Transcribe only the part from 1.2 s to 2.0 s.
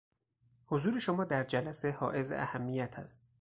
در جلسه